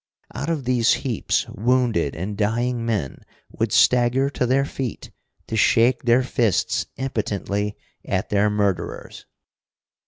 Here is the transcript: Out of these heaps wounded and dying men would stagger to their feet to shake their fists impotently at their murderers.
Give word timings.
Out 0.33 0.49
of 0.49 0.63
these 0.65 0.93
heaps 1.05 1.47
wounded 1.49 2.15
and 2.15 2.35
dying 2.35 2.83
men 2.83 3.19
would 3.51 3.71
stagger 3.71 4.31
to 4.31 4.47
their 4.47 4.65
feet 4.65 5.11
to 5.45 5.55
shake 5.55 6.01
their 6.05 6.23
fists 6.23 6.87
impotently 6.97 7.77
at 8.03 8.29
their 8.29 8.49
murderers. 8.49 9.27